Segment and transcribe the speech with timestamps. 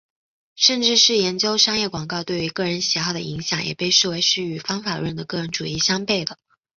[0.55, 6.39] 甚至是研究商业广告对于个人喜好的影响也被视为是与方法论的个人主义相背的。